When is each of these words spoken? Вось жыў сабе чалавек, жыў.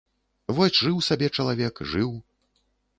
Вось 0.59 0.79
жыў 0.79 0.97
сабе 1.09 1.31
чалавек, 1.37 1.75
жыў. 1.95 2.11